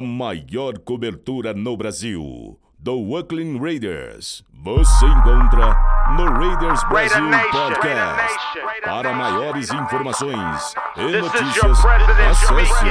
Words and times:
A 0.00 0.02
maior 0.02 0.78
cobertura 0.78 1.52
no 1.52 1.76
Brasil 1.76 2.58
do 2.78 3.12
Oakland 3.12 3.60
Raiders. 3.60 4.42
Você 4.64 5.04
encontra 5.04 5.76
no 6.16 6.24
Raiders 6.38 6.82
Brasil 6.84 7.22
Podcast. 7.52 8.38
Para 8.82 9.12
maiores 9.12 9.70
informações 9.70 10.74
e 10.96 11.20
notícias, 11.20 11.84
acesse 12.30 12.86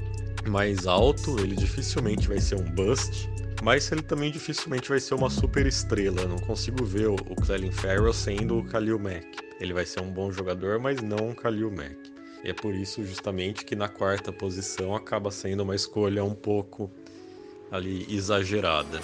mais 0.47 0.87
alto, 0.87 1.41
ele 1.41 1.57
dificilmente 1.57 2.29
vai 2.29 2.43
ser 2.43 2.57
um 2.57 2.71
bust, 2.73 3.27
mas 3.63 3.91
ele 3.93 4.03
também 4.03 4.31
dificilmente 4.31 4.89
vai 4.89 5.01
ser 5.01 5.15
uma 5.15 5.29
super 5.29 5.67
estrela. 5.67 6.27
Não 6.27 6.39
consigo 6.39 6.85
ver 6.85 7.09
o, 7.09 7.15
o 7.15 7.37
Clelin 7.37 7.73
Farrell 7.73 8.13
sendo 8.13 8.59
o 8.59 8.65
Khalil 8.65 8.99
Mack. 8.99 9.27
Ele 9.61 9.75
vai 9.75 9.85
ser 9.85 10.01
um 10.01 10.11
bom 10.11 10.33
jogador, 10.33 10.79
mas 10.79 11.03
não 11.03 11.29
um 11.29 11.33
Khalil 11.33 11.71
Mack. 11.71 11.97
E 12.43 12.51
é 12.51 12.55
por 12.55 12.75
isso 12.75 13.05
justamente 13.05 13.65
que 13.65 13.77
na 13.77 13.89
quarta 13.89 14.33
posição 14.33 14.95
acaba 14.95 15.31
sendo 15.31 15.63
uma 15.63 15.75
escolha 15.75 16.25
um 16.25 16.35
pouco 16.35 16.91
ali 17.71 18.07
exagerada. 18.09 19.01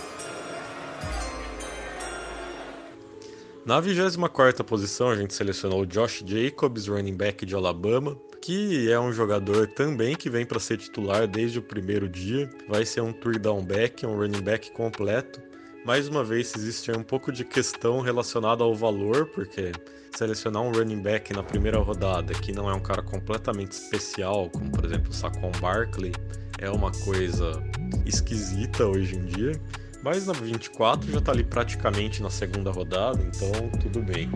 Na 3.66 3.80
24 3.80 4.64
posição, 4.64 5.10
a 5.10 5.16
gente 5.16 5.34
selecionou 5.34 5.82
o 5.82 5.86
Josh 5.86 6.22
Jacobs, 6.24 6.86
running 6.86 7.16
back 7.16 7.44
de 7.44 7.54
Alabama, 7.54 8.16
que 8.46 8.88
é 8.92 9.00
um 9.00 9.12
jogador 9.12 9.66
também 9.66 10.14
que 10.14 10.30
vem 10.30 10.46
para 10.46 10.60
ser 10.60 10.76
titular 10.76 11.26
desde 11.26 11.58
o 11.58 11.62
primeiro 11.62 12.08
dia. 12.08 12.48
Vai 12.68 12.86
ser 12.86 13.00
um 13.00 13.12
three 13.12 13.40
down 13.40 13.64
back, 13.64 14.06
um 14.06 14.16
running 14.16 14.40
back 14.40 14.70
completo. 14.70 15.42
Mais 15.84 16.06
uma 16.06 16.22
vez, 16.22 16.54
existe 16.54 16.92
um 16.92 17.02
pouco 17.02 17.32
de 17.32 17.44
questão 17.44 18.00
relacionada 18.00 18.62
ao 18.62 18.72
valor, 18.72 19.26
porque 19.34 19.72
selecionar 20.16 20.62
um 20.62 20.70
running 20.70 21.02
back 21.02 21.32
na 21.32 21.42
primeira 21.42 21.78
rodada, 21.78 22.34
que 22.34 22.52
não 22.52 22.70
é 22.70 22.72
um 22.72 22.80
cara 22.80 23.02
completamente 23.02 23.72
especial, 23.72 24.48
como 24.50 24.70
por 24.70 24.84
exemplo 24.84 25.10
o 25.10 25.12
Saquon 25.12 25.50
Barkley, 25.60 26.12
é 26.60 26.70
uma 26.70 26.92
coisa 26.92 27.60
esquisita 28.04 28.86
hoje 28.86 29.16
em 29.16 29.24
dia. 29.24 29.60
Mas 30.04 30.24
na 30.24 30.32
24 30.32 31.10
já 31.10 31.18
está 31.18 31.32
ali 31.32 31.42
praticamente 31.42 32.22
na 32.22 32.30
segunda 32.30 32.70
rodada, 32.70 33.20
então 33.20 33.70
tudo 33.80 34.00
bem. 34.02 34.30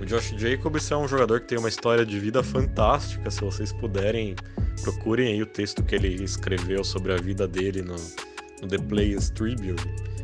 O 0.00 0.06
Josh 0.06 0.34
Jacobs 0.38 0.90
é 0.90 0.96
um 0.96 1.06
jogador 1.06 1.40
que 1.40 1.48
tem 1.48 1.58
uma 1.58 1.68
história 1.68 2.06
de 2.06 2.18
vida 2.18 2.42
fantástica. 2.42 3.30
Se 3.30 3.42
vocês 3.42 3.70
puderem, 3.70 4.34
procurem 4.82 5.34
aí 5.34 5.42
o 5.42 5.46
texto 5.46 5.82
que 5.82 5.94
ele 5.94 6.24
escreveu 6.24 6.82
sobre 6.82 7.12
a 7.12 7.16
vida 7.16 7.46
dele 7.46 7.82
no, 7.82 7.96
no 8.62 8.68
The 8.68 8.78
Players 8.78 9.28
Tribune. 9.28 9.76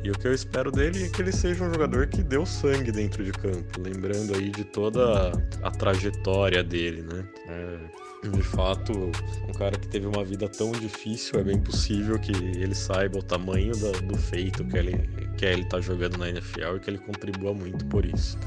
E 0.03 0.10
o 0.10 0.14
que 0.14 0.26
eu 0.26 0.32
espero 0.32 0.70
dele 0.70 1.04
é 1.04 1.09
que 1.09 1.20
ele 1.20 1.32
seja 1.32 1.64
um 1.64 1.70
jogador 1.70 2.06
que 2.06 2.22
deu 2.22 2.47
sangue 2.47 2.91
dentro 2.91 3.22
de 3.22 3.32
campo, 3.32 3.81
lembrando 3.81 4.34
aí 4.34 4.50
de 4.50 4.64
toda 4.64 5.32
a 5.62 5.70
trajetória 5.70 6.62
dele, 6.62 7.03
né? 7.03 7.28
É, 7.48 8.28
de 8.28 8.43
fato, 8.43 8.93
um 9.48 9.53
cara 9.53 9.76
que 9.76 9.88
teve 9.88 10.06
uma 10.06 10.25
vida 10.25 10.48
tão 10.48 10.72
difícil, 10.72 11.38
é 11.41 11.43
bem 11.43 11.60
possível 11.60 12.19
que 12.19 12.32
ele 12.32 12.75
saiba 12.75 13.19
o 13.19 13.22
tamanho 13.22 13.72
do, 13.76 13.93
do 14.03 14.16
feito 14.16 14.64
que 14.64 14.76
ele, 14.78 15.10
que 15.37 15.44
ele 15.44 15.64
tá 15.64 15.81
jogando 15.81 16.16
na 16.16 16.28
NFL 16.31 16.76
e 16.76 16.81
que 16.81 16.91
ele 16.91 16.98
contribua 16.98 17.53
muito 17.53 17.84
por 17.87 18.04
isso. 18.04 18.38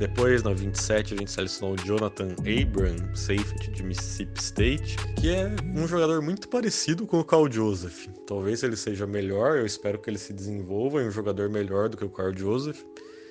Depois, 0.00 0.42
na 0.42 0.54
27, 0.54 1.12
a 1.12 1.16
gente 1.18 1.30
selecionou 1.30 1.74
o 1.74 1.84
Jonathan 1.84 2.34
Abram, 2.38 3.14
safety 3.14 3.70
de 3.70 3.82
Mississippi 3.82 4.40
State, 4.40 4.96
que 5.20 5.28
é 5.28 5.46
um 5.76 5.86
jogador 5.86 6.22
muito 6.22 6.48
parecido 6.48 7.06
com 7.06 7.20
o 7.20 7.24
Carl 7.24 7.52
Joseph. 7.52 8.06
Talvez 8.26 8.62
ele 8.62 8.76
seja 8.76 9.06
melhor, 9.06 9.58
eu 9.58 9.66
espero 9.66 9.98
que 9.98 10.08
ele 10.08 10.16
se 10.16 10.32
desenvolva 10.32 11.02
em 11.02 11.08
um 11.08 11.10
jogador 11.10 11.50
melhor 11.50 11.90
do 11.90 11.98
que 11.98 12.04
o 12.06 12.08
Carl 12.08 12.34
Joseph. 12.34 12.82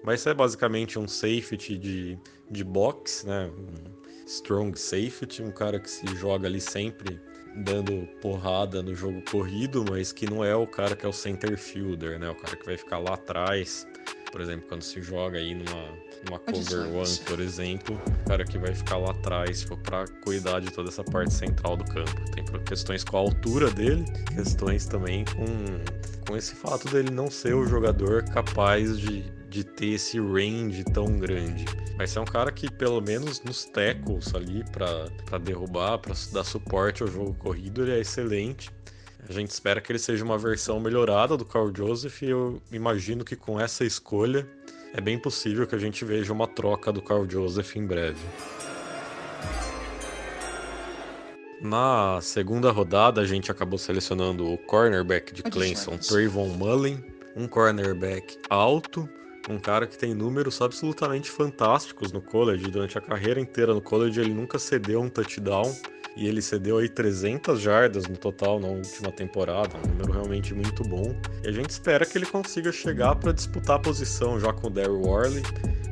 Mas 0.04 0.28
é 0.28 0.34
basicamente 0.36 1.00
um 1.00 1.08
safety 1.08 1.76
de, 1.76 2.20
de 2.52 2.64
box, 2.64 3.26
né? 3.26 3.50
Um 3.50 4.28
strong 4.28 4.80
safety, 4.80 5.42
um 5.42 5.52
cara 5.52 5.80
que 5.80 5.90
se 5.90 6.06
joga 6.18 6.48
ali 6.48 6.62
sempre 6.62 7.20
dando 7.66 8.08
porrada 8.22 8.84
no 8.84 8.94
jogo 8.94 9.24
corrido, 9.32 9.84
mas 9.90 10.12
que 10.12 10.30
não 10.30 10.46
é 10.46 10.56
o 10.56 10.68
cara 10.68 10.96
que 10.96 11.04
é 11.04 11.10
o 11.10 11.14
center 11.14 11.58
fielder, 11.58 12.20
né? 12.20 12.30
O 12.30 12.36
cara 12.36 12.56
que 12.56 12.64
vai 12.64 12.78
ficar 12.78 13.00
lá 13.00 13.16
atrás 13.16 13.88
por 14.32 14.42
exemplo, 14.42 14.68
quando 14.68 14.84
se 14.84 15.02
joga 15.02 15.38
aí 15.38 15.54
numa, 15.54 15.98
numa 16.26 16.40
cover 16.40 16.88
one, 16.94 17.18
por 17.26 17.40
exemplo, 17.40 17.96
o 17.96 18.30
cara 18.30 18.46
que 18.46 18.58
vai 18.58 18.74
ficar 18.74 18.98
lá 18.98 19.12
atrás 19.12 19.66
para 19.84 20.06
cuidar 20.24 20.60
de 20.60 20.72
toda 20.72 20.90
essa 20.90 21.04
parte 21.04 21.34
central 21.34 21.78
do 21.78 21.86
campo. 21.86 22.32
Tem 22.34 22.44
questões 22.66 23.04
com 23.04 23.18
a 23.18 23.20
altura 23.20 23.72
dele, 23.72 24.06
questões 24.36 24.86
também 24.86 25.26
com, 25.26 26.26
com 26.28 26.38
esse 26.38 26.54
fato 26.56 26.88
dele 26.90 27.10
não 27.10 27.30
ser 27.30 27.54
o 27.54 27.66
jogador 27.66 28.24
capaz 28.24 29.00
de, 29.00 29.24
de 29.50 29.64
ter 29.64 29.94
esse 29.94 30.20
range 30.20 30.84
tão 30.94 31.18
grande. 31.18 31.66
Mas 31.98 32.16
é 32.16 32.20
um 32.20 32.26
cara 32.26 32.52
que, 32.52 32.72
pelo 32.72 33.02
menos 33.02 33.42
nos 33.42 33.66
tackles 33.66 34.34
ali, 34.34 34.64
para 34.72 35.38
derrubar, 35.40 35.98
para 35.98 36.14
dar 36.32 36.44
suporte 36.44 37.02
ao 37.02 37.10
jogo 37.10 37.34
corrido, 37.34 37.84
ele 37.84 37.92
é 37.92 38.00
excelente. 38.00 38.72
A 39.28 39.34
gente 39.34 39.52
espera 39.52 39.82
que 39.82 39.92
ele 39.92 40.00
seja 40.00 40.24
uma 40.24 40.38
versão 40.38 40.80
melhorada 40.80 41.36
do 41.36 41.44
Carl 41.44 41.72
Joseph 41.76 42.22
e 42.22 42.30
eu 42.30 42.62
imagino 42.72 43.26
que 43.26 43.36
com 43.36 43.60
essa 43.60 43.84
escolha 43.84 44.48
é 44.94 45.02
bem 45.02 45.18
possível 45.18 45.68
que 45.68 45.76
a 45.76 45.80
gente 45.80 46.04
veja 46.04 46.34
uma 46.34 46.48
troca 46.48 46.92
do 46.92 47.02
Carl 47.02 47.30
Joseph 47.30 47.76
em 47.76 47.86
breve. 47.86 48.20
Na 51.62 52.20
segunda 52.22 52.72
rodada, 52.72 53.20
a 53.20 53.26
gente 53.26 53.52
acabou 53.52 53.78
selecionando 53.78 54.52
o 54.52 54.58
cornerback 54.58 55.34
de 55.34 55.44
Clemson, 55.44 55.98
Trayvon 55.98 56.48
Mullen, 56.48 57.04
um 57.36 57.48
cornerback 57.48 58.38
alto, 58.50 59.10
um 59.50 59.60
cara 59.60 59.86
que 59.86 59.98
tem 59.98 60.14
números 60.14 60.62
absolutamente 60.62 61.30
fantásticos 61.30 62.12
no 62.14 62.22
college. 62.22 62.72
Durante 62.72 62.98
a 62.98 63.02
carreira 63.02 63.42
inteira 63.42 63.74
no 63.74 63.82
college, 63.82 64.22
ele 64.22 64.34
nunca 64.34 64.58
cedeu 64.58 65.02
um 65.02 65.10
touchdown 65.10 65.76
e 66.16 66.28
ele 66.28 66.42
cedeu 66.42 66.78
aí 66.78 66.90
300 66.90 67.60
jardas 67.60 68.08
no 68.08 68.18
total 68.18 68.60
na 68.60 68.68
última 68.68 69.12
temporada, 69.12 69.78
um 69.78 69.90
número 69.92 70.12
realmente 70.12 70.54
muito 70.54 70.84
bom. 70.84 71.16
E 71.44 71.48
a 71.48 71.52
gente 71.52 71.70
espera 71.70 72.06
que 72.06 72.18
ele 72.18 72.26
consiga 72.26 72.72
chegar 72.72 73.16
para 73.16 73.32
disputar 73.32 73.78
a 73.78 73.80
posição 73.80 74.40
já 74.40 74.52
com 74.52 74.68
o 74.68 74.70
Daryl 74.70 75.02
Worley 75.02 75.44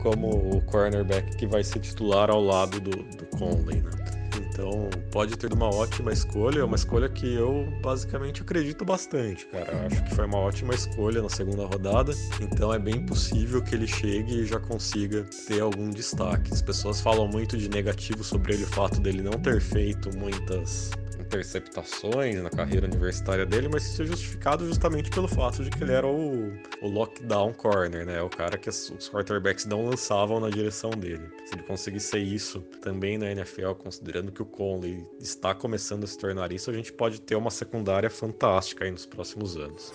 como 0.02 0.56
o 0.56 0.62
cornerback 0.62 1.36
que 1.36 1.46
vai 1.46 1.64
ser 1.64 1.80
titular 1.80 2.30
ao 2.30 2.42
lado 2.42 2.80
do, 2.80 2.92
do 2.92 3.25
Conley, 3.38 3.81
né? 3.81 4.17
Então 4.57 4.89
pode 5.12 5.38
ter 5.38 5.54
uma 5.54 5.68
ótima 5.68 6.12
escolha, 6.12 6.65
uma 6.65 6.75
escolha 6.75 7.07
que 7.07 7.31
eu 7.31 7.71
basicamente 7.80 8.42
acredito 8.42 8.83
bastante, 8.83 9.45
cara. 9.45 9.86
Acho 9.86 10.04
que 10.04 10.15
foi 10.15 10.25
uma 10.25 10.39
ótima 10.39 10.74
escolha 10.74 11.21
na 11.21 11.30
segunda 11.30 11.63
rodada, 11.68 12.12
então 12.42 12.74
é 12.74 12.80
bem 12.80 13.06
possível 13.06 13.62
que 13.62 13.75
ele 13.75 13.86
chegue 13.86 14.42
e 14.42 14.45
já 14.48 14.59
consiga 14.59 15.24
ter 15.48 15.62
algum 15.62 15.92
destaque. 15.92 16.51
As 16.51 16.63
pessoas 16.63 17.00
falam 17.00 17.27
muito 17.27 17.56
de 17.56 17.69
negativo 17.69 18.24
sobre 18.24 18.56
ele, 18.56 18.63
o 18.63 18.68
fato 18.68 19.00
dele 19.00 19.21
não 19.21 19.33
ter 19.33 19.62
feito 19.62 20.09
muitas 20.18 20.89
interceptações 21.27 22.41
na 22.41 22.50
carreira 22.50 22.88
universitária 22.88 23.45
dele, 23.45 23.68
mas 23.68 23.85
isso 23.85 24.01
é 24.01 24.06
justificado 24.06 24.65
justamente 24.65 25.09
pelo 25.09 25.27
fato 25.27 25.63
de 25.63 25.69
que 25.69 25.83
ele 25.83 25.91
era 25.91 26.07
o, 26.07 26.53
o 26.81 26.88
lockdown 26.88 27.53
corner, 27.53 28.06
né? 28.06 28.21
O 28.21 28.29
cara 28.29 28.57
que 28.57 28.69
os 28.69 29.09
quarterbacks 29.12 29.65
não 29.65 29.85
lançavam 29.85 30.39
na 30.39 30.50
direção 30.50 30.91
dele. 30.91 31.29
Se 31.45 31.56
ele 31.56 31.63
conseguir 31.63 32.00
ser 32.00 32.19
isso 32.19 32.62
também 32.81 33.18
na 33.18 33.29
NFL, 33.31 33.74
considerando 33.74 34.31
que 34.31 34.41
o 34.41 34.45
Conley 34.45 35.06
está 35.19 35.53
começando 35.53 36.06
a 36.06 36.07
se 36.07 36.18
tornar 36.18 36.51
isso, 36.51 36.71
a 36.71 36.74
gente 36.74 36.94
pode 36.94 37.19
ter 37.21 37.35
uma 37.35 37.51
secundária 37.51 38.09
fantástica 38.09 38.85
aí 38.85 38.91
nos 38.91 39.06
próximos 39.06 39.57
anos. 39.57 39.94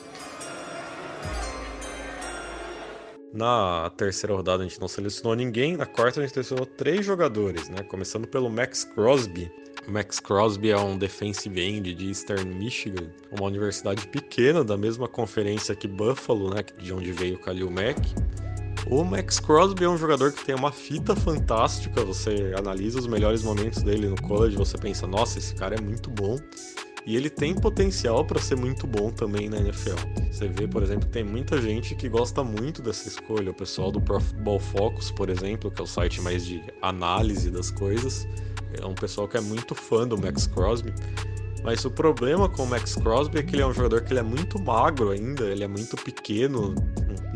Na 3.32 3.90
terceira 3.96 4.34
rodada 4.34 4.62
a 4.62 4.68
gente 4.68 4.78
não 4.78 4.88
selecionou 4.88 5.34
ninguém, 5.34 5.74
na 5.74 5.86
quarta 5.86 6.20
a 6.20 6.22
gente 6.22 6.34
selecionou 6.34 6.66
três 6.66 7.06
jogadores, 7.06 7.70
né? 7.70 7.82
Começando 7.84 8.28
pelo 8.28 8.50
Max 8.50 8.84
Crosby. 8.84 9.50
Max 9.86 10.20
Crosby 10.20 10.70
é 10.70 10.78
um 10.78 10.96
defensive 10.96 11.60
end 11.60 11.94
de 11.94 12.08
Eastern 12.08 12.44
Michigan, 12.44 13.08
uma 13.30 13.46
universidade 13.46 14.06
pequena 14.08 14.62
da 14.62 14.76
mesma 14.76 15.08
conferência 15.08 15.74
que 15.74 15.88
Buffalo, 15.88 16.54
né? 16.54 16.62
De 16.78 16.92
onde 16.92 17.12
veio 17.12 17.36
o 17.36 17.38
Khalil 17.38 17.70
Mack. 17.70 18.00
O 18.86 19.04
Max 19.04 19.38
Crosby 19.38 19.84
é 19.84 19.88
um 19.88 19.96
jogador 19.96 20.32
que 20.32 20.44
tem 20.44 20.54
uma 20.54 20.72
fita 20.72 21.14
fantástica. 21.14 22.04
Você 22.04 22.52
analisa 22.56 22.98
os 22.98 23.06
melhores 23.06 23.42
momentos 23.42 23.82
dele 23.82 24.08
no 24.08 24.20
college, 24.22 24.56
você 24.56 24.76
pensa, 24.76 25.06
nossa, 25.06 25.38
esse 25.38 25.54
cara 25.54 25.76
é 25.76 25.80
muito 25.80 26.10
bom. 26.10 26.38
E 27.04 27.16
ele 27.16 27.28
tem 27.28 27.54
potencial 27.54 28.24
para 28.24 28.40
ser 28.40 28.56
muito 28.56 28.86
bom 28.86 29.10
também 29.10 29.48
na 29.48 29.58
NFL. 29.58 29.96
Você 30.30 30.46
vê, 30.46 30.68
por 30.68 30.82
exemplo, 30.82 31.08
tem 31.08 31.24
muita 31.24 31.60
gente 31.60 31.94
que 31.94 32.08
gosta 32.08 32.44
muito 32.44 32.80
dessa 32.80 33.08
escolha. 33.08 33.50
O 33.50 33.54
pessoal 33.54 33.90
do 33.90 34.00
Pro 34.00 34.20
Football 34.20 34.60
Focus, 34.60 35.10
por 35.10 35.28
exemplo, 35.28 35.70
que 35.70 35.80
é 35.80 35.84
o 35.84 35.86
site 35.86 36.20
mais 36.20 36.46
de 36.46 36.62
análise 36.80 37.50
das 37.50 37.70
coisas, 37.70 38.26
é 38.80 38.86
um 38.86 38.94
pessoal 38.94 39.26
que 39.26 39.36
é 39.36 39.40
muito 39.40 39.74
fã 39.74 40.06
do 40.06 40.16
Max 40.16 40.46
Crosby. 40.46 40.92
Mas 41.64 41.84
o 41.84 41.90
problema 41.90 42.48
com 42.48 42.64
o 42.64 42.66
Max 42.66 42.94
Crosby 42.94 43.38
é 43.38 43.42
que 43.42 43.54
ele 43.54 43.62
é 43.62 43.66
um 43.66 43.72
jogador 43.72 44.02
que 44.02 44.12
ele 44.12 44.20
é 44.20 44.24
muito 44.24 44.60
magro 44.60 45.10
ainda, 45.10 45.44
ele 45.44 45.62
é 45.62 45.68
muito 45.68 45.96
pequeno, 45.96 46.74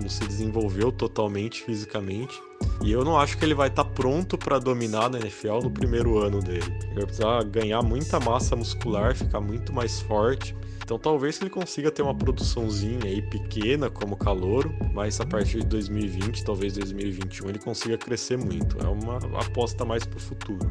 não 0.00 0.08
se 0.08 0.26
desenvolveu 0.26 0.90
totalmente 0.90 1.62
fisicamente. 1.62 2.40
E 2.82 2.92
eu 2.92 3.04
não 3.04 3.18
acho 3.18 3.36
que 3.38 3.44
ele 3.44 3.54
vai 3.54 3.68
estar 3.68 3.84
tá 3.84 3.90
pronto 3.90 4.36
para 4.36 4.58
dominar 4.58 5.10
na 5.10 5.18
NFL 5.18 5.60
no 5.62 5.70
primeiro 5.70 6.18
ano 6.18 6.40
dele. 6.40 6.72
Ele 6.84 6.94
vai 6.94 7.06
precisar 7.06 7.42
ganhar 7.44 7.82
muita 7.82 8.20
massa 8.20 8.54
muscular, 8.54 9.16
ficar 9.16 9.40
muito 9.40 9.72
mais 9.72 10.00
forte. 10.00 10.54
Então 10.84 10.98
talvez 10.98 11.40
ele 11.40 11.50
consiga 11.50 11.90
ter 11.90 12.02
uma 12.02 12.14
produçãozinha 12.14 13.06
aí 13.06 13.20
pequena 13.20 13.90
como 13.90 14.16
calouro, 14.16 14.72
mas 14.92 15.20
a 15.20 15.26
partir 15.26 15.60
de 15.60 15.66
2020, 15.66 16.44
talvez 16.44 16.74
2021, 16.74 17.48
ele 17.48 17.58
consiga 17.58 17.98
crescer 17.98 18.38
muito. 18.38 18.78
É 18.78 18.88
uma 18.88 19.16
aposta 19.40 19.84
mais 19.84 20.04
para 20.04 20.18
o 20.18 20.20
futuro. 20.20 20.70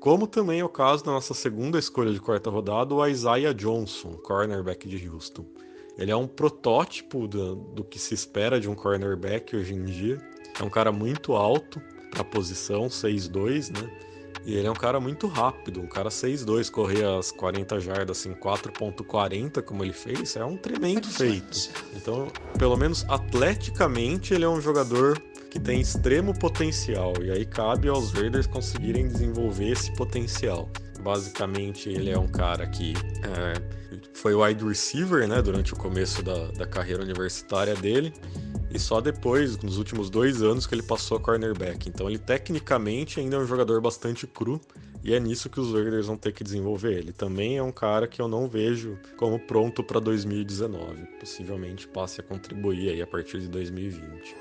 Como 0.00 0.26
também 0.26 0.60
é 0.60 0.64
o 0.64 0.68
caso 0.70 1.04
da 1.04 1.12
nossa 1.12 1.34
segunda 1.34 1.78
escolha 1.78 2.10
de 2.10 2.18
quarta 2.18 2.48
rodada, 2.48 2.94
o 2.94 3.06
Isaiah 3.06 3.52
Johnson, 3.52 4.12
cornerback 4.22 4.88
de 4.88 5.06
Houston. 5.06 5.44
Ele 6.00 6.10
é 6.10 6.16
um 6.16 6.26
protótipo 6.26 7.28
do, 7.28 7.54
do 7.54 7.84
que 7.84 7.98
se 7.98 8.14
espera 8.14 8.58
de 8.58 8.68
um 8.68 8.74
cornerback 8.74 9.54
hoje 9.54 9.74
em 9.74 9.84
dia. 9.84 10.18
É 10.58 10.64
um 10.64 10.70
cara 10.70 10.90
muito 10.90 11.34
alto 11.34 11.80
para 12.10 12.22
a 12.22 12.24
posição, 12.24 12.86
6'2", 12.86 13.70
né? 13.70 13.88
E 14.46 14.54
ele 14.54 14.66
é 14.66 14.70
um 14.70 14.74
cara 14.74 14.98
muito 14.98 15.26
rápido, 15.26 15.82
um 15.82 15.86
cara 15.86 16.08
6'2", 16.08 16.70
correr 16.70 17.04
as 17.04 17.30
40 17.30 17.78
jardas 17.78 18.24
em 18.24 18.32
4.40 18.32 19.62
como 19.62 19.84
ele 19.84 19.92
fez, 19.92 20.34
é 20.36 20.44
um 20.44 20.56
tremendo 20.56 21.06
feito. 21.06 21.68
Então, 21.94 22.28
pelo 22.58 22.78
menos 22.78 23.04
atleticamente, 23.06 24.32
ele 24.32 24.44
é 24.44 24.48
um 24.48 24.60
jogador 24.60 25.20
que 25.50 25.60
tem 25.60 25.80
extremo 25.80 26.32
potencial 26.32 27.12
e 27.22 27.30
aí 27.30 27.44
cabe 27.44 27.88
aos 27.88 28.12
Raiders 28.12 28.46
conseguirem 28.46 29.06
desenvolver 29.06 29.72
esse 29.72 29.92
potencial. 29.94 30.70
Basicamente, 31.00 31.88
ele 31.88 32.10
é 32.10 32.18
um 32.18 32.28
cara 32.28 32.66
que 32.66 32.94
é, 33.24 34.00
foi 34.14 34.34
wide 34.34 34.64
receiver 34.64 35.26
né, 35.26 35.40
durante 35.42 35.72
o 35.72 35.76
começo 35.76 36.22
da, 36.22 36.50
da 36.52 36.66
carreira 36.66 37.02
universitária 37.02 37.74
dele 37.74 38.12
e 38.72 38.78
só 38.78 39.00
depois, 39.00 39.58
nos 39.58 39.78
últimos 39.78 40.08
dois 40.08 40.42
anos, 40.42 40.66
que 40.66 40.74
ele 40.74 40.82
passou 40.82 41.16
a 41.16 41.20
cornerback. 41.20 41.88
Então, 41.88 42.08
ele 42.08 42.18
tecnicamente 42.18 43.18
ainda 43.18 43.36
é 43.36 43.38
um 43.40 43.46
jogador 43.46 43.80
bastante 43.80 44.28
cru 44.28 44.60
e 45.02 45.12
é 45.12 45.18
nisso 45.18 45.50
que 45.50 45.58
os 45.58 45.72
Raiders 45.72 46.06
vão 46.06 46.16
ter 46.16 46.32
que 46.32 46.44
desenvolver 46.44 46.92
ele. 46.92 47.12
Também 47.12 47.56
é 47.56 47.62
um 47.62 47.72
cara 47.72 48.06
que 48.06 48.22
eu 48.22 48.28
não 48.28 48.48
vejo 48.48 48.96
como 49.16 49.40
pronto 49.40 49.82
para 49.82 49.98
2019. 49.98 51.04
Possivelmente 51.18 51.88
passe 51.88 52.20
a 52.20 52.24
contribuir 52.24 52.90
aí 52.90 53.02
a 53.02 53.06
partir 53.06 53.40
de 53.40 53.48
2020. 53.48 54.36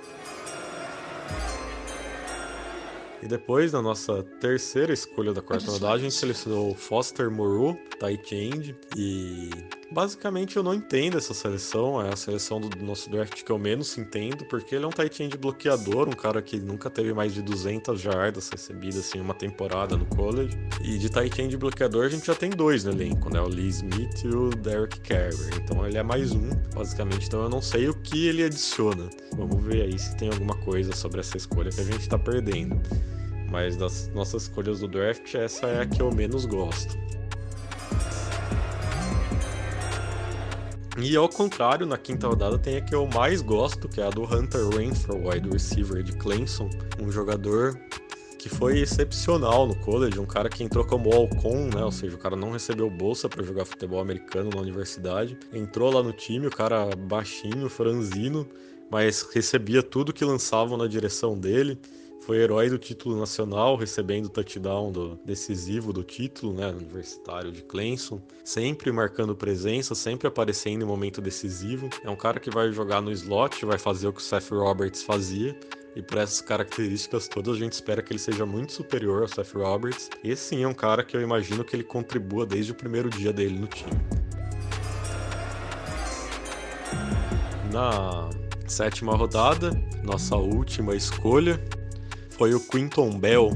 E 3.22 3.28
depois, 3.28 3.74
na 3.74 3.82
nossa 3.82 4.24
terceira 4.40 4.94
escolha 4.94 5.34
da 5.34 5.42
quarta 5.42 5.70
rodada, 5.70 5.96
a 5.96 5.98
gente 5.98 6.14
selecionou 6.14 6.74
Foster 6.74 7.30
Moreau, 7.30 7.78
tight 8.00 8.34
end, 8.34 8.76
e 8.96 9.50
basicamente 9.92 10.56
eu 10.56 10.64
não 10.64 10.74
entendo 10.74 11.18
essa 11.18 11.34
seleção, 11.34 12.02
é 12.02 12.14
a 12.14 12.16
seleção 12.16 12.62
do 12.62 12.70
nosso 12.84 13.10
draft 13.10 13.44
que 13.44 13.52
eu 13.52 13.60
menos 13.60 13.98
entendo, 13.98 14.46
porque 14.46 14.76
ele 14.76 14.86
é 14.86 14.88
um 14.88 14.92
tight 14.92 15.22
end 15.22 15.38
bloqueador, 15.38 16.08
um 16.08 16.14
cara 16.14 16.42
que 16.42 16.60
nunca 16.60 16.90
teve 16.90 17.14
mais 17.14 17.34
de 17.34 17.42
200 17.42 18.00
jardas 18.00 18.50
recebidas 18.50 19.00
assim 19.00 19.20
uma 19.20 19.34
temporada 19.34 19.98
no 19.98 20.06
college. 20.06 20.58
E 20.82 20.98
de 20.98 21.10
tight 21.10 21.42
end 21.42 21.58
bloqueador 21.58 22.06
a 22.06 22.10
gente 22.10 22.26
já 22.26 22.36
tem 22.36 22.50
dois 22.50 22.86
no 22.86 22.92
elenco, 22.92 23.32
né? 23.32 23.42
O 23.42 23.48
Lee 23.48 23.68
Smith 23.68 24.24
e 24.24 24.28
o 24.30 24.50
Derek 24.50 25.00
Carver. 25.02 25.54
Então 25.58 25.86
ele 25.86 25.98
é 25.98 26.04
mais 26.04 26.32
um, 26.32 26.50
basicamente, 26.74 27.28
então 27.28 27.44
eu 27.44 27.50
não 27.50 27.62
sei 27.62 27.90
o 27.90 27.94
que 27.94 28.28
ele 28.28 28.44
adiciona. 28.44 29.10
Vamos 29.36 29.62
ver 29.64 29.84
aí 29.84 30.00
se 30.00 30.16
tem 30.16 30.30
alguma 30.30 30.56
coisa 30.56 30.96
sobre 30.96 31.20
essa 31.20 31.36
escolha 31.36 31.70
que 31.70 31.82
a 31.82 31.84
gente 31.84 32.08
tá 32.08 32.18
perdendo. 32.18 32.80
Mas 33.52 33.76
das 33.76 34.10
nossas 34.14 34.44
escolhas 34.44 34.80
do 34.80 34.88
draft, 34.88 35.36
essa 35.36 35.68
é 35.68 35.82
a 35.82 35.86
que 35.86 36.02
eu 36.02 36.14
menos 36.14 36.46
gosto. 36.46 36.98
E 41.02 41.16
ao 41.16 41.30
contrário, 41.30 41.86
na 41.86 41.98
quinta 41.98 42.28
rodada 42.28 42.58
tem 42.58 42.78
a 42.78 42.82
que 42.82 42.94
eu 42.94 43.08
mais 43.08 43.42
gosto, 43.42 43.88
que 43.88 44.02
é 44.02 44.06
a 44.06 44.10
do 44.10 44.24
Hunter 44.24 44.68
Renfro, 44.68 45.30
wide 45.30 45.50
receiver 45.50 46.04
de 46.04 46.12
Clemson, 46.14 46.70
um 47.02 47.10
jogador 47.10 47.80
que 48.40 48.48
foi 48.50 48.80
excepcional 48.80 49.68
no 49.68 49.76
college, 49.76 50.18
um 50.18 50.26
cara 50.26 50.50
que 50.50 50.64
entrou 50.64 50.86
como 50.86 51.14
all-con, 51.14 51.70
né? 51.76 51.84
Ou 51.84 51.92
seja, 51.92 52.16
o 52.16 52.20
cara 52.20 52.36
não 52.36 52.52
recebeu 52.52 52.90
bolsa 52.90 53.28
para 53.28 53.44
jogar 53.44 53.66
futebol 53.66 54.00
americano 54.00 54.50
na 54.50 54.62
universidade. 54.62 55.38
Entrou 55.54 55.94
lá 55.94 56.02
no 56.02 56.14
time, 56.14 56.48
o 56.48 56.50
cara 56.50 56.90
baixinho, 56.96 57.70
franzino, 57.70 58.48
mas 58.90 59.28
recebia 59.34 59.84
tudo 59.84 60.14
que 60.14 60.24
lançavam 60.24 60.78
na 60.78 60.88
direção 60.88 61.38
dele 61.38 61.78
foi 62.30 62.38
herói 62.38 62.70
do 62.70 62.78
título 62.78 63.18
nacional, 63.18 63.76
recebendo 63.76 64.26
o 64.26 64.30
touchdown 64.30 64.92
do, 64.92 65.20
decisivo 65.26 65.92
do 65.92 66.04
título, 66.04 66.54
né, 66.54 66.68
universitário 66.68 67.52
de 67.52 67.64
Clemson, 67.64 68.22
sempre 68.44 68.92
marcando 68.92 69.36
presença, 69.36 69.96
sempre 69.96 70.28
aparecendo 70.28 70.84
em 70.84 70.86
momento 70.86 71.22
decisivo. 71.22 71.90
É 72.04 72.10
um 72.10 72.16
cara 72.16 72.40
que 72.40 72.52
vai 72.52 72.72
jogar 72.72 73.02
no 73.02 73.12
slot, 73.12 73.66
vai 73.66 73.80
fazer 73.80 74.10
o 74.10 74.14
que 74.14 74.20
o 74.20 74.24
Seth 74.24 74.52
Roberts 74.52 75.02
fazia, 75.02 75.58
e 76.00 76.02
por 76.02 76.18
essas 76.18 76.40
características 76.40 77.28
todas, 77.28 77.58
a 77.58 77.60
gente 77.60 77.74
espera 77.74 78.02
que 78.02 78.14
ele 78.14 78.20
seja 78.20 78.46
muito 78.46 78.72
superior 78.72 79.22
ao 79.22 79.28
Seth 79.28 79.54
Roberts. 79.54 80.10
Esse 80.24 80.42
sim 80.44 80.64
é 80.64 80.68
um 80.68 80.74
cara 80.74 81.04
que 81.04 81.16
eu 81.16 81.22
imagino 81.22 81.62
que 81.64 81.76
ele 81.76 81.84
contribua 81.84 82.46
desde 82.46 82.72
o 82.72 82.76
primeiro 82.76 83.10
dia 83.10 83.34
dele 83.34 83.60
no 83.60 83.68
time. 83.68 83.92
Na 87.74 88.30
sétima 88.66 89.14
rodada, 89.14 89.72
nossa 90.02 90.38
última 90.38 90.96
escolha, 90.96 91.62
foi 92.30 92.54
o 92.54 92.62
Quinton 92.62 93.20
Bell, 93.20 93.52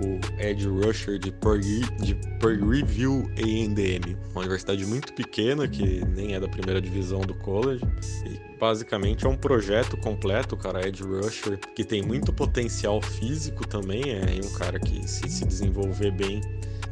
o 0.00 0.42
Ed 0.42 0.66
Rusher 0.66 1.18
de 1.18 1.30
Prairie, 1.30 1.84
de 2.00 2.14
Prairie 2.38 2.82
View 2.82 3.30
A&M, 3.36 4.16
uma 4.32 4.40
universidade 4.40 4.84
muito 4.86 5.12
pequena 5.12 5.68
que 5.68 6.04
nem 6.06 6.34
é 6.34 6.40
da 6.40 6.48
primeira 6.48 6.80
divisão 6.80 7.20
do 7.20 7.34
college. 7.34 7.84
E 8.26 8.58
basicamente 8.58 9.26
é 9.26 9.28
um 9.28 9.36
projeto 9.36 9.96
completo, 9.96 10.56
cara, 10.56 10.86
Ed 10.86 11.02
Rusher, 11.02 11.58
que 11.74 11.84
tem 11.84 12.02
muito 12.02 12.32
potencial 12.32 13.00
físico 13.00 13.66
também, 13.66 14.02
é 14.10 14.40
um 14.44 14.52
cara 14.54 14.78
que 14.78 15.08
se, 15.08 15.28
se 15.28 15.44
desenvolver 15.44 16.10
bem 16.10 16.40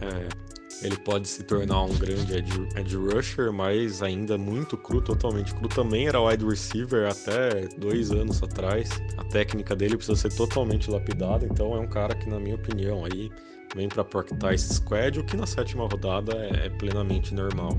é, 0.01 0.48
ele 0.83 0.97
pode 0.97 1.27
se 1.27 1.43
tornar 1.43 1.83
um 1.83 1.95
grande 1.97 2.35
edge, 2.35 2.69
edge 2.77 2.97
rusher, 2.97 3.53
mas 3.53 4.03
ainda 4.03 4.39
muito 4.39 4.77
cru, 4.77 5.01
totalmente 5.01 5.55
cru. 5.55 5.69
Também 5.69 6.07
era 6.07 6.21
wide 6.21 6.45
receiver 6.45 7.11
até 7.11 7.67
dois 7.77 8.13
anos 8.13 8.43
atrás. 8.43 8.89
A 9.17 9.25
técnica 9.25 9.75
dele 9.75 9.97
precisa 9.97 10.17
ser 10.17 10.33
totalmente 10.35 10.91
lapidada, 10.91 11.47
então 11.47 11.75
é 11.75 11.81
um 11.81 11.89
cara 11.89 12.15
que, 12.15 12.29
na 12.29 12.39
minha 12.39 12.55
opinião, 12.55 13.05
aí 13.05 13.31
vem 13.75 13.89
para 13.89 14.55
esse 14.55 14.75
Squad, 14.75 15.19
o 15.19 15.25
que 15.25 15.37
na 15.37 15.47
sétima 15.47 15.87
rodada 15.89 16.33
é, 16.37 16.67
é 16.67 16.71
plenamente 16.71 17.35
normal. 17.35 17.79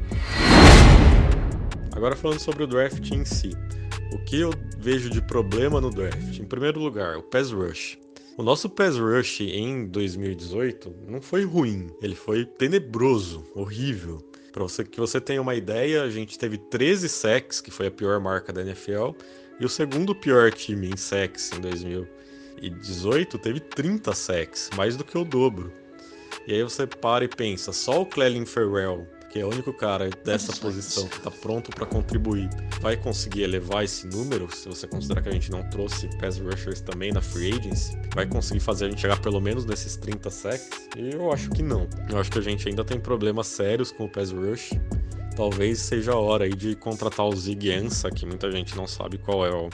Agora 1.95 2.15
falando 2.15 2.39
sobre 2.39 2.63
o 2.63 2.67
draft 2.67 3.11
em 3.11 3.25
si. 3.25 3.51
O 4.13 4.17
que 4.19 4.39
eu 4.39 4.51
vejo 4.77 5.09
de 5.09 5.21
problema 5.21 5.79
no 5.79 5.89
draft? 5.89 6.39
Em 6.39 6.45
primeiro 6.45 6.79
lugar, 6.79 7.17
o 7.17 7.23
pass 7.23 7.51
rush. 7.51 7.97
O 8.39 8.41
nosso 8.41 8.69
pass 8.69 8.95
rush 8.95 9.41
em 9.41 9.85
2018 9.85 10.95
não 11.05 11.21
foi 11.21 11.43
ruim, 11.43 11.89
ele 12.01 12.15
foi 12.15 12.45
tenebroso, 12.45 13.43
horrível. 13.53 14.23
Para 14.53 14.63
você 14.63 14.85
que 14.85 14.97
você 14.97 15.19
tenha 15.19 15.41
uma 15.41 15.55
ideia, 15.55 16.03
a 16.03 16.09
gente 16.09 16.39
teve 16.39 16.57
13 16.57 17.09
sacks, 17.09 17.59
que 17.59 17.69
foi 17.69 17.87
a 17.87 17.91
pior 17.91 18.17
marca 18.21 18.53
da 18.53 18.61
NFL, 18.61 19.11
e 19.59 19.65
o 19.65 19.67
segundo 19.67 20.15
pior 20.15 20.53
time 20.53 20.89
em 20.89 20.95
sacks 20.95 21.51
em 21.51 21.59
2018 21.59 22.29
2018 22.61 23.37
teve 23.39 23.59
30 23.59 24.13
sacks, 24.13 24.69
mais 24.73 24.95
do 24.95 25.03
que 25.03 25.17
o 25.17 25.25
dobro. 25.25 25.69
E 26.47 26.53
aí 26.53 26.63
você 26.63 26.87
para 26.87 27.25
e 27.25 27.27
pensa, 27.27 27.73
só 27.73 28.01
o 28.01 28.05
Clelin 28.05 28.45
Ferrell, 28.45 29.05
que 29.29 29.39
é 29.39 29.45
o 29.45 29.49
único 29.49 29.73
cara 29.73 30.09
dessa 30.23 30.53
posição 30.61 31.09
que 31.09 31.17
está 31.17 31.29
pronto 31.29 31.71
para 31.71 31.85
contribuir, 31.85 32.49
vai 32.81 32.95
conseguir 32.95 33.43
elevar 33.43 33.83
esse 33.83 34.07
número, 34.07 34.49
se 34.53 34.67
você 34.67 34.87
considerar 34.87 35.21
que 35.21 35.29
a 35.29 35.31
gente 35.31 35.51
não 35.51 35.63
trouxe 35.69 36.07
pass 36.17 36.37
rushers 36.37 36.81
também 36.81 37.11
na 37.11 37.21
free 37.21 37.51
agency, 37.51 37.97
vai 38.13 38.25
conseguir 38.25 38.59
fazer 38.59 38.85
a 38.85 38.89
gente 38.89 39.01
chegar 39.01 39.19
pelo 39.21 39.39
menos 39.39 39.65
nesses 39.65 39.95
30 39.97 40.29
sacks? 40.29 40.89
E 40.97 41.13
eu 41.13 41.31
acho 41.31 41.49
que 41.51 41.61
não. 41.61 41.87
Eu 42.09 42.17
acho 42.19 42.31
que 42.31 42.39
a 42.39 42.41
gente 42.41 42.67
ainda 42.67 42.83
tem 42.83 42.99
problemas 42.99 43.47
sérios 43.47 43.91
com 43.91 44.05
o 44.05 44.09
pass 44.09 44.31
rush. 44.31 44.71
Talvez 45.35 45.79
seja 45.79 46.13
a 46.13 46.17
hora 46.17 46.45
aí 46.45 46.53
de 46.53 46.75
contratar 46.75 47.25
o 47.25 47.35
Zig 47.35 47.71
Ansah, 47.71 48.11
que 48.11 48.25
muita 48.25 48.51
gente 48.51 48.75
não 48.75 48.87
sabe 48.87 49.17
qual 49.17 49.45
é 49.45 49.51
o 49.51 49.69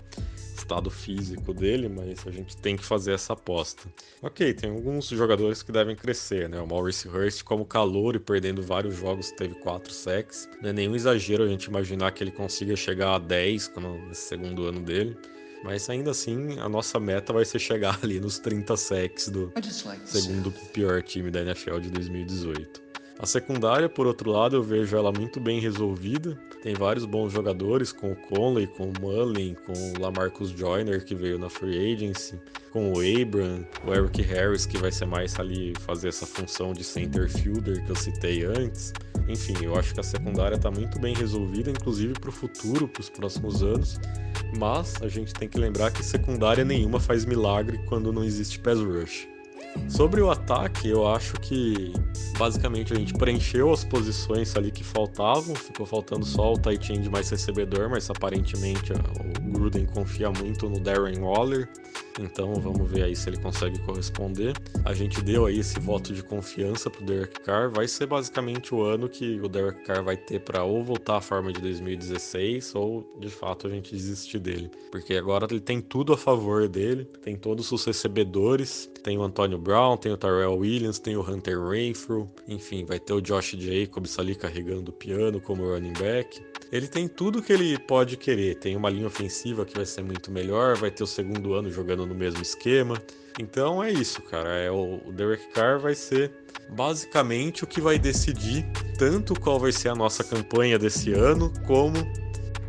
estado 0.59 0.89
físico 0.89 1.53
dele, 1.53 1.89
mas 1.89 2.25
a 2.25 2.31
gente 2.31 2.55
tem 2.57 2.75
que 2.75 2.85
fazer 2.85 3.13
essa 3.13 3.33
aposta. 3.33 3.83
Ok, 4.21 4.53
tem 4.53 4.69
alguns 4.69 5.07
jogadores 5.07 5.61
que 5.61 5.71
devem 5.71 5.95
crescer, 5.95 6.49
né? 6.49 6.59
O 6.59 6.67
Maurice 6.67 7.07
Hurst, 7.07 7.43
como 7.43 7.65
calor 7.65 8.15
e 8.15 8.19
perdendo 8.19 8.61
vários 8.61 8.95
jogos, 8.95 9.31
teve 9.31 9.55
4 9.55 9.91
sacks. 9.93 10.49
Não 10.61 10.69
é 10.69 10.73
nenhum 10.73 10.95
exagero 10.95 11.43
a 11.43 11.47
gente 11.47 11.65
imaginar 11.65 12.11
que 12.11 12.23
ele 12.23 12.31
consiga 12.31 12.75
chegar 12.75 13.15
a 13.15 13.19
10 13.19 13.71
no 13.77 14.13
segundo 14.13 14.67
ano 14.67 14.81
dele. 14.81 15.17
Mas 15.63 15.89
ainda 15.89 16.11
assim, 16.11 16.59
a 16.59 16.69
nossa 16.69 16.99
meta 16.99 17.33
vai 17.33 17.43
ser 17.43 17.57
chegar 17.57 17.97
ali 18.03 18.19
nos 18.19 18.37
30 18.37 18.77
sacks 18.77 19.29
do 19.29 19.51
segundo 20.05 20.51
pior 20.71 21.01
time 21.01 21.31
da 21.31 21.41
NFL 21.41 21.79
de 21.79 21.89
2018. 21.89 22.84
A 23.17 23.25
secundária, 23.25 23.87
por 23.87 24.05
outro 24.05 24.29
lado, 24.29 24.57
eu 24.57 24.63
vejo 24.63 24.95
ela 24.97 25.09
muito 25.09 25.39
bem 25.39 25.59
resolvida. 25.61 26.37
Tem 26.61 26.73
vários 26.73 27.05
bons 27.05 27.31
jogadores, 27.31 27.93
com 27.93 28.11
o 28.11 28.15
Conley, 28.15 28.67
com 28.67 28.89
o 28.89 28.93
Mullen, 28.99 29.55
com 29.65 29.71
o 29.71 30.01
Lamarcus 30.01 30.49
Joyner, 30.49 31.05
que 31.05 31.15
veio 31.15 31.39
na 31.39 31.49
Free 31.49 31.93
Agency, 31.93 32.37
com 32.71 32.91
o 32.91 32.99
Abram, 32.99 33.65
o 33.87 33.93
Eric 33.93 34.21
Harris, 34.21 34.65
que 34.65 34.77
vai 34.77 34.91
ser 34.91 35.05
mais 35.05 35.39
ali 35.39 35.73
fazer 35.79 36.09
essa 36.09 36.25
função 36.25 36.73
de 36.73 36.83
center 36.83 37.29
fielder 37.29 37.85
que 37.85 37.91
eu 37.91 37.95
citei 37.95 38.43
antes. 38.43 38.91
Enfim, 39.29 39.55
eu 39.63 39.75
acho 39.79 39.93
que 39.93 39.99
a 40.01 40.03
secundária 40.03 40.55
está 40.55 40.69
muito 40.69 40.99
bem 40.99 41.15
resolvida, 41.15 41.71
inclusive 41.71 42.13
para 42.19 42.29
o 42.29 42.33
futuro, 42.33 42.85
para 42.85 43.01
os 43.01 43.09
próximos 43.09 43.63
anos. 43.63 43.97
Mas 44.57 44.95
a 45.01 45.07
gente 45.07 45.33
tem 45.33 45.47
que 45.47 45.57
lembrar 45.57 45.91
que 45.91 46.03
secundária 46.03 46.65
nenhuma 46.65 46.99
faz 46.99 47.23
milagre 47.23 47.79
quando 47.87 48.11
não 48.11 48.25
existe 48.25 48.59
pass 48.59 48.79
rush. 48.79 49.34
Sobre 49.87 50.21
o 50.21 50.29
ataque, 50.29 50.89
eu 50.89 51.07
acho 51.07 51.33
que 51.35 51.93
basicamente 52.37 52.93
a 52.93 52.95
gente 52.95 53.13
preencheu 53.13 53.71
as 53.71 53.83
posições 53.83 54.55
ali 54.55 54.71
que 54.71 54.83
faltavam, 54.83 55.55
ficou 55.55 55.85
faltando 55.85 56.25
só 56.25 56.53
o 56.53 56.57
tight 56.57 56.91
end 56.91 57.09
mais 57.09 57.29
recebedor, 57.29 57.89
mas 57.89 58.09
aparentemente 58.09 58.91
o 58.93 59.51
Gruden 59.51 59.85
confia 59.85 60.31
muito 60.31 60.69
no 60.69 60.79
Darren 60.79 61.19
Waller. 61.19 61.69
Então 62.19 62.53
vamos 62.55 62.89
ver 62.89 63.03
aí 63.03 63.15
se 63.15 63.29
ele 63.29 63.37
consegue 63.37 63.79
corresponder. 63.79 64.53
A 64.83 64.93
gente 64.93 65.21
deu 65.21 65.45
aí 65.45 65.59
esse 65.59 65.79
voto 65.79 66.13
de 66.13 66.23
confiança 66.23 66.89
pro 66.89 67.05
Derek 67.05 67.41
Carr. 67.41 67.69
Vai 67.69 67.87
ser 67.87 68.05
basicamente 68.05 68.73
o 68.73 68.81
ano 68.81 69.09
que 69.09 69.39
o 69.41 69.49
Derek 69.49 69.83
Carr 69.83 70.03
vai 70.03 70.15
ter 70.15 70.39
para 70.39 70.63
ou 70.63 70.83
voltar 70.83 71.17
à 71.17 71.21
forma 71.21 71.51
de 71.51 71.61
2016 71.61 72.75
ou 72.75 73.15
de 73.19 73.29
fato 73.29 73.67
a 73.67 73.69
gente 73.69 73.93
desistir 73.93 74.39
dele. 74.39 74.71
Porque 74.91 75.15
agora 75.15 75.47
ele 75.49 75.59
tem 75.59 75.81
tudo 75.81 76.13
a 76.13 76.17
favor 76.17 76.67
dele, 76.67 77.05
tem 77.21 77.35
todos 77.35 77.71
os 77.71 77.83
recebedores, 77.85 78.89
tem 79.03 79.17
o 79.17 79.23
Antônio 79.23 79.57
Brown, 79.57 79.97
tem 79.97 80.11
o 80.11 80.17
Tyrell 80.17 80.57
Williams, 80.57 80.99
tem 80.99 81.17
o 81.17 81.21
Hunter 81.21 81.61
Renfrew, 81.67 82.29
enfim, 82.47 82.85
vai 82.85 82.99
ter 82.99 83.13
o 83.13 83.21
Josh 83.21 83.55
Jacobs 83.57 84.17
ali 84.17 84.35
carregando 84.35 84.91
o 84.91 84.93
piano 84.93 85.41
como 85.41 85.69
running 85.69 85.93
back. 85.93 86.41
Ele 86.71 86.87
tem 86.87 87.07
tudo 87.07 87.41
que 87.41 87.53
ele 87.53 87.77
pode 87.77 88.17
querer. 88.17 88.55
Tem 88.55 88.75
uma 88.75 88.89
linha 88.89 89.07
ofensiva 89.07 89.65
que 89.65 89.75
vai 89.75 89.85
ser 89.85 90.03
muito 90.03 90.31
melhor, 90.31 90.75
vai 90.75 90.91
ter 90.91 91.03
o 91.03 91.07
segundo 91.07 91.53
ano 91.53 91.71
jogando 91.71 92.05
no 92.05 92.15
mesmo 92.15 92.41
esquema. 92.41 93.01
Então 93.39 93.83
é 93.83 93.91
isso, 93.91 94.21
cara. 94.23 94.49
É 94.49 94.71
o, 94.71 94.99
Derek 95.11 95.47
Carr 95.53 95.79
vai 95.79 95.95
ser 95.95 96.31
basicamente 96.69 97.63
o 97.63 97.67
que 97.67 97.79
vai 97.79 97.99
decidir 97.99 98.65
tanto 98.97 99.39
qual 99.39 99.59
vai 99.59 99.71
ser 99.71 99.89
a 99.89 99.95
nossa 99.95 100.23
campanha 100.23 100.79
desse 100.79 101.11
ano, 101.13 101.51
como 101.65 101.95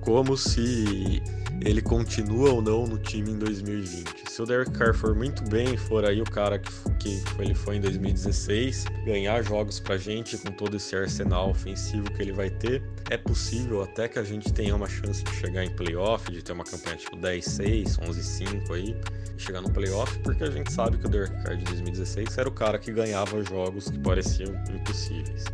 como 0.06 0.36
se 0.36 1.20
ele 1.64 1.82
continua 1.82 2.52
ou 2.52 2.62
não 2.62 2.86
no 2.86 2.96
time 2.96 3.32
em 3.32 3.38
2020. 3.38 4.30
Se 4.30 4.40
o 4.40 4.46
Derek 4.46 4.70
Carr 4.70 4.94
for 4.94 5.16
muito 5.16 5.42
bem, 5.50 5.76
for 5.76 6.04
aí 6.04 6.22
o 6.22 6.24
cara 6.24 6.60
que, 6.60 6.70
que 7.00 7.20
ele 7.40 7.56
foi 7.56 7.78
em 7.78 7.80
2016, 7.80 8.84
ganhar 9.04 9.42
jogos 9.42 9.80
pra 9.80 9.96
gente 9.96 10.38
com 10.38 10.52
todo 10.52 10.76
esse 10.76 10.94
arsenal 10.94 11.50
ofensivo 11.50 12.08
que 12.12 12.22
ele 12.22 12.32
vai 12.32 12.50
ter, 12.50 12.84
é 13.10 13.16
possível 13.16 13.82
até 13.82 14.06
que 14.06 14.20
a 14.20 14.22
gente 14.22 14.52
tenha 14.52 14.76
uma 14.76 14.88
chance 14.88 15.24
de 15.24 15.30
chegar 15.32 15.64
em 15.64 15.70
playoff, 15.70 16.30
de 16.30 16.40
ter 16.40 16.52
uma 16.52 16.62
campanha 16.62 16.94
tipo 16.94 17.16
10-6, 17.16 17.98
11-5 17.98 18.70
aí, 18.70 18.96
e 19.36 19.42
chegar 19.42 19.60
no 19.60 19.72
playoff, 19.72 20.16
porque 20.20 20.44
a 20.44 20.50
gente 20.52 20.72
sabe 20.72 20.98
que 20.98 21.06
o 21.06 21.08
Derek 21.08 21.34
Carr 21.42 21.56
de 21.56 21.64
2016 21.64 22.38
era 22.38 22.48
o 22.48 22.52
cara 22.52 22.78
que 22.78 22.92
ganhava 22.92 23.42
jogos 23.42 23.90
que 23.90 23.98
pareciam 23.98 24.54
impossíveis. 24.72 25.46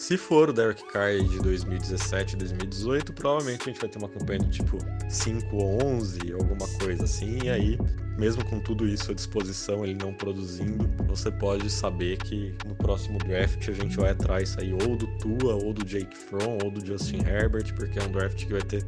Se 0.00 0.16
for 0.16 0.48
o 0.48 0.52
Derek 0.52 0.82
Carr 0.86 1.22
de 1.22 1.38
2017, 1.40 2.34
2018, 2.34 3.12
provavelmente 3.12 3.64
a 3.64 3.64
gente 3.66 3.80
vai 3.82 3.90
ter 3.90 3.98
uma 3.98 4.08
campanha 4.08 4.38
do 4.38 4.48
tipo 4.48 4.78
5-11, 5.10 6.32
alguma 6.32 6.66
coisa 6.78 7.04
assim, 7.04 7.38
e 7.44 7.50
aí, 7.50 7.78
mesmo 8.18 8.42
com 8.46 8.58
tudo 8.60 8.88
isso 8.88 9.10
à 9.10 9.14
disposição, 9.14 9.84
ele 9.84 9.98
não 10.02 10.14
produzindo, 10.14 10.88
você 11.06 11.30
pode 11.30 11.68
saber 11.68 12.16
que 12.16 12.54
no 12.66 12.74
próximo 12.76 13.18
draft 13.18 13.68
a 13.68 13.72
gente 13.72 13.94
vai 13.94 14.12
atrás 14.12 14.56
aí 14.56 14.72
ou 14.72 14.96
do 14.96 15.06
Tua, 15.18 15.56
ou 15.56 15.74
do 15.74 15.84
Jake 15.84 16.16
Fromm, 16.16 16.56
ou 16.64 16.70
do 16.70 16.84
Justin 16.84 17.18
Herbert, 17.18 17.74
porque 17.74 17.98
é 17.98 18.02
um 18.02 18.10
draft 18.10 18.42
que 18.46 18.52
vai 18.52 18.62
ter 18.62 18.82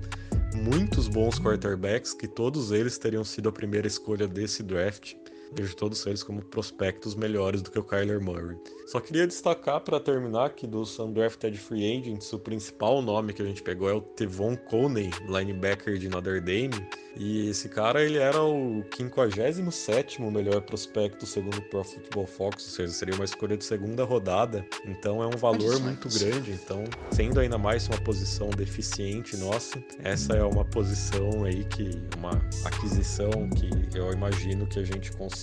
muitos 0.55 1.09
bons 1.09 1.39
quarterbacks, 1.39 2.15
que 2.15 2.27
todos 2.27 2.73
eles 2.73 2.97
teriam 2.97 3.23
sido 3.23 3.51
a 3.51 3.53
primeira 3.53 3.87
escolha 3.87 4.27
desse 4.27 4.63
draft 4.63 5.15
vejo 5.55 5.77
todos 5.77 6.05
eles 6.07 6.23
como 6.23 6.43
prospectos 6.43 7.15
melhores 7.15 7.63
do 7.63 7.71
que 7.71 7.79
o 7.79 7.85
Kyler 7.85 8.21
Murray. 8.21 8.57
Só 8.87 9.01
queria 9.01 9.27
destacar 9.27 9.81
para 9.81 10.01
terminar 10.01 10.51
que 10.51 10.67
dos 10.67 10.99
undrafted 10.99 11.57
free 11.59 11.99
agents, 11.99 12.33
o 12.33 12.39
principal 12.39 13.01
nome 13.01 13.33
que 13.33 13.43
a 13.43 13.45
gente 13.45 13.63
pegou 13.63 13.89
é 13.89 13.95
o 13.95 14.01
Tevon 14.01 14.57
Coney, 14.57 15.11
linebacker 15.29 15.97
de 15.99 16.09
Notre 16.09 16.41
Dame, 16.41 16.87
e 17.17 17.49
esse 17.49 17.69
cara 17.69 18.03
ele 18.03 18.19
era 18.19 18.43
o 18.43 18.83
57 18.97 20.23
melhor 20.23 20.63
prospecto 20.63 21.27
segundo 21.27 21.59
o 21.59 21.63
Pro 21.63 21.85
Football 21.85 22.27
Fox, 22.27 22.65
ou 22.65 22.71
seja, 22.71 22.93
seria 22.93 23.15
uma 23.15 23.25
escolha 23.25 23.57
de 23.57 23.65
segunda 23.65 24.05
rodada. 24.05 24.65
Então 24.85 25.23
é 25.23 25.27
um 25.27 25.37
valor 25.37 25.79
muito 25.81 26.09
grande. 26.09 26.53
Então, 26.53 26.85
sendo 27.11 27.41
ainda 27.41 27.59
mais 27.59 27.87
uma 27.89 27.99
posição 27.99 28.49
deficiente 28.51 29.37
nossa, 29.37 29.83
essa 30.03 30.35
é 30.35 30.43
uma 30.43 30.65
posição 30.65 31.45
aí 31.45 31.65
que 31.65 31.91
uma 32.17 32.41
aquisição 32.65 33.31
que 33.51 33.97
eu 33.97 34.11
imagino 34.13 34.67
que 34.67 34.79
a 34.79 34.85
gente 34.85 35.13
consiga 35.13 35.42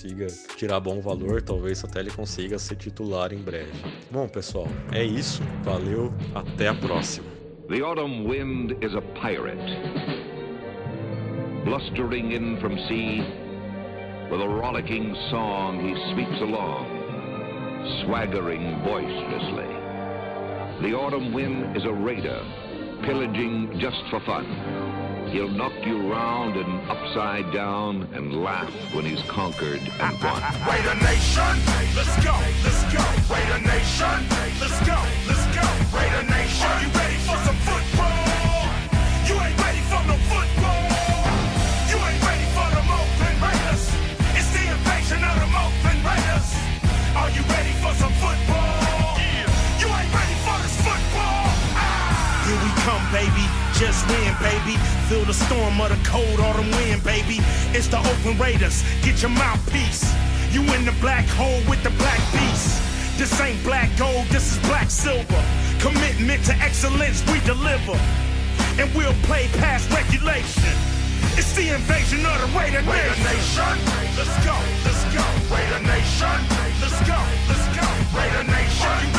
tirar 0.56 0.79
bom 0.79 1.01
valor, 1.01 1.41
talvez 1.41 1.84
até 1.84 2.00
ele 2.00 2.12
consiga 2.12 2.58
ser 2.60 2.75
titular 2.75 3.34
em 3.34 3.39
breve. 3.39 3.72
Bom, 4.12 4.27
pessoal, 4.27 4.68
é 4.91 5.03
isso. 5.03 5.41
Valeu, 5.63 6.13
até 6.34 6.68
a 6.68 6.74
próxima. 6.74 7.27
The 7.68 7.82
autumn 7.82 8.27
wind 8.27 8.77
is 8.84 8.96
a 8.96 9.01
pirate. 9.20 9.60
blustering 11.70 12.32
in 12.32 12.60
from 12.60 12.75
sea, 12.88 13.20
with 14.32 14.41
a 14.41 14.50
rollicking 14.50 15.13
song 15.29 15.77
he 15.79 15.94
sweeps 16.13 16.41
along, 16.41 16.88
swaggering 18.01 18.82
boisterously. 18.84 19.70
The 20.82 20.96
autumn 20.96 21.32
wind 21.32 21.77
is 21.77 21.84
a 21.86 21.94
raider, 21.94 22.41
pillaging 23.06 23.77
just 23.79 24.01
for 24.10 24.20
fun. 24.22 24.88
He'll 25.31 25.48
knock 25.48 25.74
you 25.86 26.12
round 26.12 26.57
and 26.57 26.89
upside 26.89 27.53
down 27.53 28.09
and 28.13 28.43
laugh 28.43 28.74
when 28.95 29.05
he's 29.05 29.21
conquered 29.24 29.79
and 30.00 30.24
won. 30.24 30.41
Raider 30.67 30.95
Nation, 31.05 31.55
let's 31.95 32.15
go, 32.25 32.33
let's 32.63 32.83
go. 32.91 33.03
Raider 33.31 33.62
Nation, 33.63 34.25
let's 34.59 34.79
go, 34.88 34.98
let's 35.27 35.45
go. 35.55 35.98
Raider 35.98 36.27
Nation, 36.29 37.09
cold 56.03 56.39
autumn 56.39 56.70
wind, 56.72 57.03
baby. 57.03 57.39
It's 57.75 57.88
the 57.88 58.00
Oakland 58.00 58.39
Raiders. 58.39 58.84
Get 59.01 59.22
your 59.22 59.32
mouthpiece. 59.32 60.03
You 60.51 60.62
in 60.74 60.86
the 60.86 60.96
black 61.00 61.25
hole 61.25 61.62
with 61.70 61.84
the 61.84 61.91
black 61.91 62.20
beast. 62.34 62.82
This 63.18 63.39
ain't 63.41 63.62
black 63.63 63.89
gold, 63.98 64.25
this 64.27 64.53
is 64.53 64.60
black 64.68 64.89
silver. 64.89 65.44
Commitment 65.79 66.44
to 66.46 66.53
excellence, 66.56 67.22
we 67.32 67.39
deliver. 67.41 68.00
And 68.79 68.88
we'll 68.96 69.13
play 69.24 69.48
past 69.60 69.91
regulation. 69.91 70.74
It's 71.38 71.53
the 71.56 71.75
invasion 71.75 72.25
of 72.25 72.39
the 72.41 72.48
Raider, 72.58 72.82
Nation. 72.82 72.91
Raider 72.91 73.15
Nation. 73.27 73.75
Nation. 73.75 74.15
Let's 74.18 74.36
go, 74.46 74.56
let's 74.88 75.03
go. 75.12 75.25
Raider 75.53 75.84
Nation. 75.84 76.38
Let's 76.82 77.00
go, 77.08 77.20
let's 77.48 77.68
go. 77.75 77.88
Raider 78.18 78.44
Nation. 78.50 79.18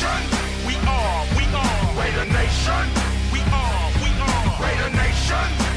Nation, 0.00 0.66
we 0.66 0.74
are, 0.88 1.26
we 1.36 1.44
are. 1.52 2.00
Raider 2.00 2.24
Nation, 2.32 2.88
we 3.34 3.40
are, 3.52 3.92
we 4.00 4.08
are. 4.16 4.62
Raider 4.62 4.96
Nation, 4.96 5.69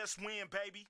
just 0.00 0.20
win, 0.20 0.44
baby. 0.50 0.86